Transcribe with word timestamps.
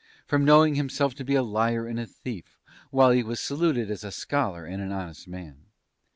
from 0.25 0.43
knowing 0.43 0.73
himself 0.73 1.13
to 1.13 1.23
be 1.23 1.35
a 1.35 1.43
liar 1.43 1.85
and 1.85 1.99
a 1.99 2.07
thief, 2.07 2.57
while 2.89 3.11
he 3.11 3.21
was 3.21 3.39
saluted 3.39 3.91
as 3.91 4.03
a 4.03 4.11
scholar 4.11 4.65
and 4.65 4.81
an 4.81 4.91
honest 4.91 5.27
man.... 5.27 5.65